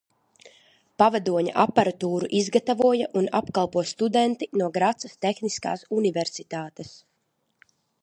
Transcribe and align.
Pavadoņa 1.03 1.53
aparatūru 1.63 2.31
izgatavoja 2.39 3.11
un 3.21 3.29
apkalpo 3.41 3.85
studenti 3.93 4.51
no 4.63 4.73
Gracas 4.79 5.17
tehniskās 5.27 5.89
universitātes. 6.03 6.95